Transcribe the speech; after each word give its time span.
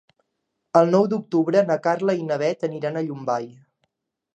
El 0.81 0.89
nou 0.95 1.05
d'octubre 1.11 1.63
na 1.69 1.77
Carla 1.85 2.19
i 2.23 2.27
na 2.33 2.41
Bet 2.47 2.69
aniran 2.71 2.99
a 3.03 3.09
Llombai. 3.09 3.51